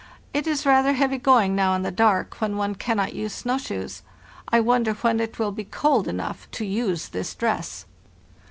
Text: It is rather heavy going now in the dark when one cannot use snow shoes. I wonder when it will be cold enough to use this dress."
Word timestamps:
It 0.33 0.47
is 0.47 0.65
rather 0.65 0.93
heavy 0.93 1.19
going 1.19 1.55
now 1.55 1.75
in 1.75 1.83
the 1.83 1.91
dark 1.91 2.41
when 2.41 2.57
one 2.57 2.73
cannot 2.73 3.13
use 3.13 3.33
snow 3.35 3.59
shoes. 3.59 4.01
I 4.47 4.59
wonder 4.59 4.93
when 4.93 5.19
it 5.19 5.37
will 5.37 5.51
be 5.51 5.63
cold 5.65 6.07
enough 6.07 6.49
to 6.53 6.65
use 6.65 7.09
this 7.09 7.35
dress." 7.35 7.85